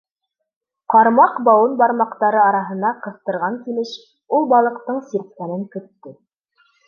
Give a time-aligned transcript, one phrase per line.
[0.93, 3.93] Ҡармаҡ бауын бармаҡтары араһына ҡыҫтырған килеш,
[4.37, 6.17] ул балыҡтың сирткәнен көттө.